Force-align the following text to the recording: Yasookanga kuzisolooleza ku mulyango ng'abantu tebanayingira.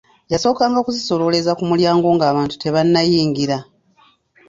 Yasookanga 0.33 0.79
kuzisolooleza 0.85 1.51
ku 1.57 1.63
mulyango 1.69 2.07
ng'abantu 2.15 2.55
tebanayingira. 2.61 3.57